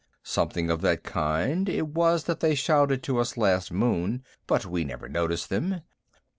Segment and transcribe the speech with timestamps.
[0.23, 4.83] "Something of that kind it was that they shouted to us last moon, but we
[4.83, 5.81] never noticed them.